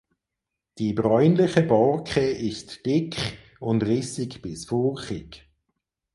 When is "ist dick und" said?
2.27-3.83